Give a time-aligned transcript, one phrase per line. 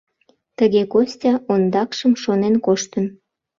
[0.57, 3.05] Тыге Костя ондакшым шонен коштын.